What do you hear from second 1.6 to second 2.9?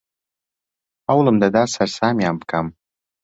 سەرسامیان بکەم.